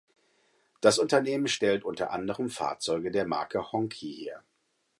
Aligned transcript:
Das 0.81 0.97
Unternehmen 0.97 1.47
stellt 1.47 1.83
unter 1.83 2.09
anderem 2.09 2.49
Fahrzeuge 2.49 3.11
der 3.11 3.27
Marke 3.27 3.71
Hongqi 3.71 4.11
her. 4.23 4.41